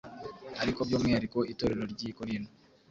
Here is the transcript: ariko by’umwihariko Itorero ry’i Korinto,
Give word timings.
ariko 0.61 0.79
by’umwihariko 0.87 1.39
Itorero 1.51 1.83
ry’i 1.93 2.11
Korinto, 2.17 2.51